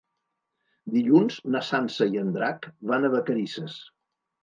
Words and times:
Dilluns 0.93 1.37
na 1.57 1.63
Sança 1.69 2.09
i 2.17 2.23
en 2.25 2.35
Drac 2.41 2.69
van 2.95 3.07
a 3.07 3.15
Vacarisses. 3.21 3.81